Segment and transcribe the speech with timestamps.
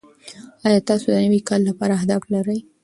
[0.65, 2.59] ایا تاسو د نوي کال لپاره اهداف لرئ؟